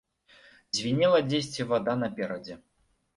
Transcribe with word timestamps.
Звінела 0.77 1.19
дзесьці 1.33 1.67
вада 1.73 1.93
наперадзе. 2.05 2.57